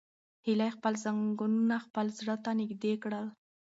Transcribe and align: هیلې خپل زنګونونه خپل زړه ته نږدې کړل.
هیلې 0.45 0.69
خپل 0.75 0.93
زنګونونه 1.03 1.75
خپل 1.85 2.05
زړه 2.19 2.35
ته 2.43 2.51
نږدې 2.59 2.93
کړل. 3.03 3.25